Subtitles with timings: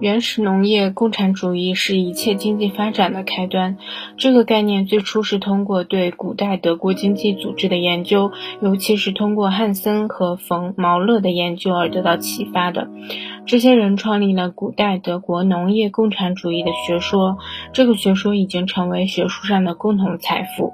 [0.00, 3.78] 原始农业共产主义是一切经济发展的开端。
[4.18, 12.88] 这个概念最初是通过对古代德国经济组织的研究，尤其是通过汉森和冯·毛勒的研究而得到启发的。
[13.46, 17.38] 这些人创立了古代德国农业共产主义的学说，
[17.72, 20.72] 这个学说已经成为学术上的共同财富。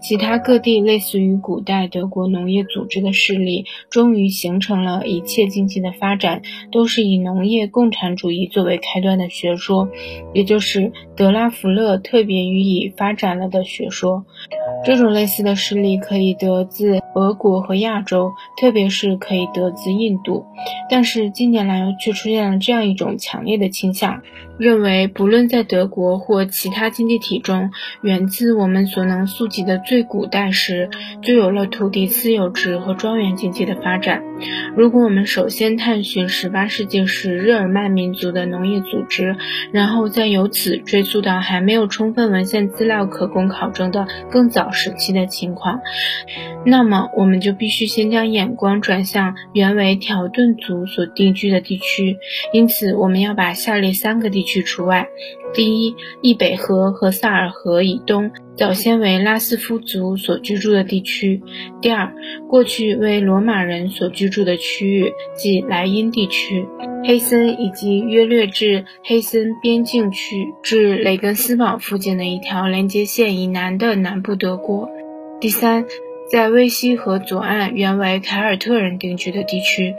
[0.00, 8.80] 其他各地类似于古代德国农业组织的势力，终于形成了一切经济的发展都是以农业共产主义作为。
[8.92, 9.88] 开端的学说，
[10.32, 14.24] 也就是德拉福勒特别予以发展了的学说。
[14.84, 20.46] 这种类似的势力可以得自俄国和亚洲，特别是可以得自印度。
[20.88, 24.22] 但是近年来却却出现了这样一种强烈的倾向。
[24.58, 27.70] 认为，不论在德国或其他经济体中，
[28.02, 30.90] 源自我们所能溯及的最古代时，
[31.22, 34.22] 就有了土地私有制和庄园经济的发展。
[34.76, 39.36] 如果我们首先探寻18世纪时日耳曼民族的农业组织，
[39.72, 45.80] 然后再由此追溯到还没有充分文献资料可供考证的更早时期的情况，
[46.66, 51.99] 那么我们就必须先将眼光转向原为条顿族所定居的地区。
[52.52, 54.60] 因此，我们要把下列三个地区。
[54.62, 55.08] 除外。
[55.52, 61.40] 第一，易北河和萨尔河以东，早先为拉斯夫族所居住的地区；
[61.80, 62.12] 第二，
[62.48, 66.64] 过去为罗马人所居住的区域，即莱茵地区、
[67.04, 74.86] 黑森以及约略至黑森边境区至雷根斯堡附近的一条连接线以南的南部德国；
[75.40, 75.84] 第三。
[76.30, 79.96] 在威西河左岸原为凯尔特人定居的地区，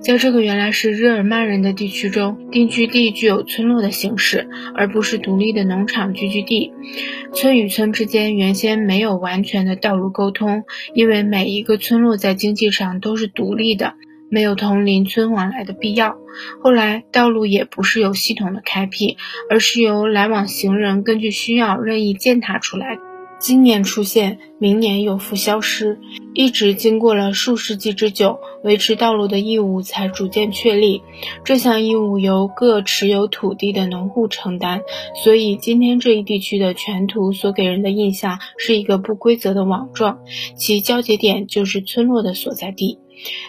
[0.00, 6.72] 在这个原来是日耳曼人的地区中，定居地具有村落的形式，而不是独立的农场聚居地。
[7.34, 10.62] 村与村之间原先没有完全的道路沟通，
[10.94, 13.94] 因为每一个村落在经济上都是独立的，
[14.30, 16.16] 没有同邻村往来的必要。
[16.62, 19.16] 后来，道路也不是有系统的开辟，
[19.50, 22.98] 而是由来往行人根据需要任意践踏出来。
[23.40, 25.98] 今年出现，明年又复消失，
[26.34, 31.02] 一直经过了数世纪之久，维持道路的义务才逐渐确立。
[31.42, 34.82] 这项义务由各持有土地的农户承担，
[35.24, 40.20] 所以今天这一地区的全图所给人的印象是一个不规则的网状，
[40.54, 43.00] 其交节点就是村落的所在地。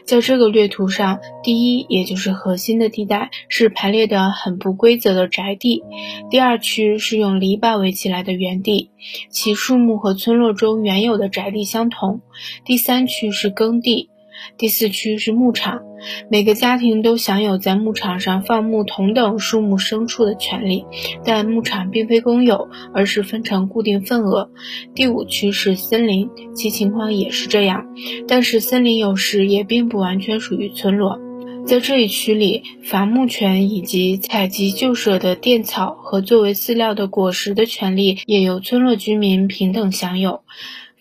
[0.06, 5.82] 在这个略图上，第一也就是核心的地带是排列的很不规则的宅地，
[6.30, 8.92] 第二区是用篱笆围起来的园地，
[9.32, 12.22] 其树木和村落中原有的宅地相同，
[12.66, 14.10] 第三区是耕地。
[14.58, 15.84] 第四区是牧场，
[16.30, 20.86] 每个家庭都享有在牧场上放牧同等数目牲畜的权利，
[21.24, 24.50] 但牧场并非公有，而是分成固定份额。
[24.96, 27.86] 第五区是森林，其情况也是这样，
[28.28, 31.20] 但是森林有时也并不完全属于村落。
[31.66, 40.42] 在这一区里，伐木权以及采集旧舍的垫草和作为饲料的果实的权利，也由村落居民平等享有。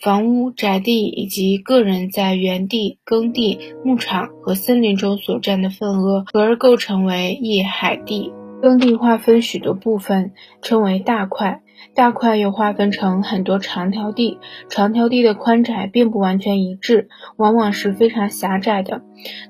[0.02, 8.32] 房屋、宅地以及个人在园地、耕地、牧场和森林中所占的份额，合而构成为一海地。
[8.60, 11.62] 耕地划分许多部分，称为大块。
[11.94, 14.38] 大块又划分成很多长条地，
[14.68, 19.02] 长条地的宽窄并不完全一致，往往是非常狭窄的。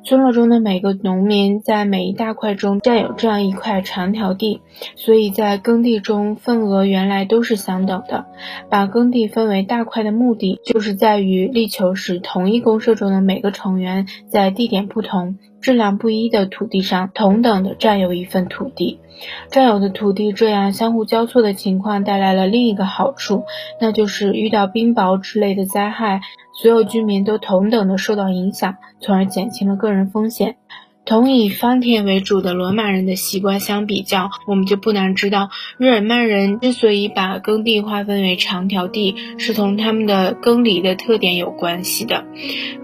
[0.05, 4.61] 村落中的每个农民在每一大块中占有这样一块长条地，
[4.97, 8.27] 所以在耕地中份额原来都是相等的。
[8.69, 15.39] 把耕地分为大块的目的，就是在于力求使同一公社中的每个成员在地点不同。
[15.63, 18.99] 质量不一的土地上同等的占有一份土地，
[19.49, 23.45] 占有的土地这样相互交错的情况带来了另一个好处，
[23.81, 26.21] 那就是遇到冰雹之类的灾害，
[26.61, 30.57] 所有居民都同等的受到影响，从而减轻了个人风险。
[31.05, 42.25] 同以方田为主的罗马人的习惯相比较，我们就不难知道，日耳曼人之所以把耕地划分为长条地，是同他们的耕犁的特点有关系的。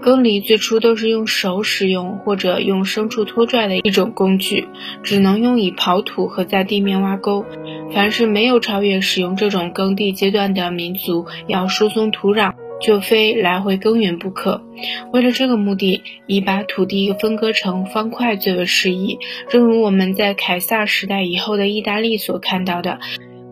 [0.01, 4.67] 耕犁最初都是用手使用或者用牲畜拖拽的一种工具，
[5.01, 7.45] 只能用以刨土和在地面挖沟。
[7.93, 12.53] 凡是没有超越使用这种耕地阶段的民族，要疏松土壤。
[12.81, 14.63] 就非来回耕耘不可。
[15.11, 19.19] 为了这个目的，以把土地分割成方块最为适宜。
[19.49, 22.99] 正如我们在凯撒时代以后的意大利所看到的，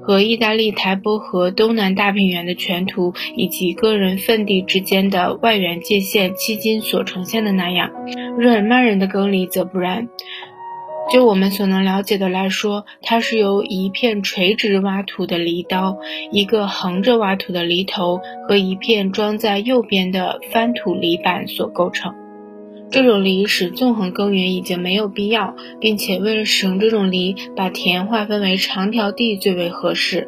[0.02, 7.92] 和意大利台波河东南大平原的全图以及个人份地之间的外缘界限迄今所呈现的那样，
[8.38, 10.08] 日耳曼人的耕犁则不然。
[11.10, 15.98] 就我们所能了解的来说，它是由一片垂直挖土的犁刀、
[16.32, 22.14] 一个横着挖土的犁头和一片装在右边的翻土犁板所构成。
[22.90, 30.28] 这种犁使纵横耕耘已经没有必要，并且为了使用这种犁，把田划分为长条地最为合适。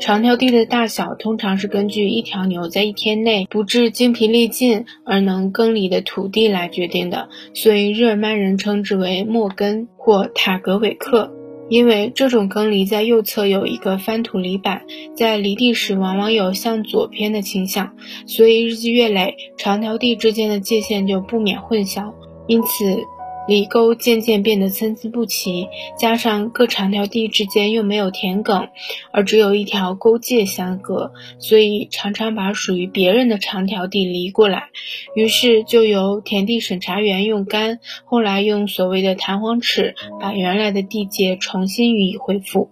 [0.00, 11.32] 长条地的大小通常是根据一条牛在一天内不致精疲力尽而能耕犁的土地来决定的，所以日耳曼人称之为莫根或塔格韦克。
[11.70, 14.82] 因为这种耕犁在右侧有一个翻土犁板，
[15.16, 22.12] 在犁地时往往有向左偏的倾向，所以日积月累，长条地之间的界限就不免混淆，
[22.46, 23.04] 因此。
[23.46, 25.68] 犁沟渐渐变得参差不齐，
[25.98, 28.68] 加上各长条地之间又没有田埂，
[29.12, 34.68] 而只有一条沟界相隔，所以常常把属于别人的长条地犁过来。
[35.14, 42.70] 于是就由田地审查员用杆，后来用所谓的弹簧尺，把原来的地界重新予以恢复。